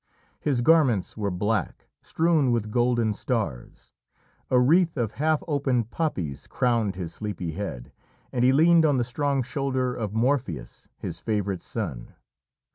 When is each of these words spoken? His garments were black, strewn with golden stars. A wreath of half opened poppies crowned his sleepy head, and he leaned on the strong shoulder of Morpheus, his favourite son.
His 0.39 0.61
garments 0.61 1.15
were 1.15 1.29
black, 1.29 1.87
strewn 2.01 2.51
with 2.51 2.71
golden 2.71 3.13
stars. 3.13 3.91
A 4.49 4.59
wreath 4.59 4.97
of 4.97 5.11
half 5.11 5.43
opened 5.47 5.91
poppies 5.91 6.47
crowned 6.47 6.95
his 6.95 7.13
sleepy 7.13 7.51
head, 7.51 7.91
and 8.31 8.43
he 8.43 8.51
leaned 8.51 8.83
on 8.83 8.97
the 8.97 9.03
strong 9.03 9.43
shoulder 9.43 9.93
of 9.93 10.11
Morpheus, 10.11 10.87
his 10.97 11.19
favourite 11.19 11.61
son. 11.61 12.15